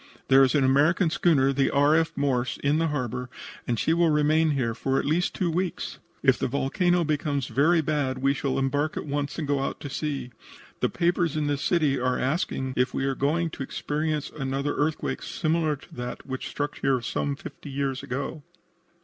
There 0.29 0.41
is 0.43 0.55
an 0.55 0.63
American 0.63 1.11
schooner, 1.11 1.53
the 1.53 1.69
R. 1.69 1.93
F. 1.95 2.13
Morse, 2.17 2.57
in 2.63 2.79
the 2.79 2.87
harbor, 2.87 3.29
and 3.67 3.77
she 3.77 3.93
will 3.93 4.09
remain 4.09 4.49
here 4.49 4.73
for 4.73 4.97
at 4.97 5.05
least 5.05 5.35
two 5.35 5.51
weeks. 5.51 5.99
If 6.23 6.39
the 6.39 6.47
volcano 6.47 7.03
becomes 7.03 7.45
very 7.45 7.81
bad 7.81 8.17
we 8.17 8.33
shall 8.33 8.57
embark 8.57 8.97
at 8.97 9.05
once 9.05 9.37
and 9.37 9.47
go 9.47 9.59
out 9.59 9.79
to 9.81 9.91
sea. 9.91 10.31
The 10.79 10.89
papers 10.89 11.37
in 11.37 11.45
this 11.45 11.61
city 11.61 11.99
are 11.99 12.17
asking 12.17 12.73
if 12.75 12.95
we 12.95 13.05
are 13.05 13.13
going 13.13 13.51
to 13.51 13.61
experience 13.61 14.31
another 14.35 14.73
earthquake 14.73 15.21
similar 15.21 15.75
to 15.75 15.93
that 15.93 16.25
which 16.25 16.49
struck 16.49 16.79
here 16.79 16.99
some 17.01 17.35
fifty 17.35 17.69
years 17.69 18.01
ago." 18.01 18.41